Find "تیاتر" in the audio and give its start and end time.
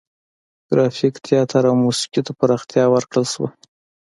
1.25-1.63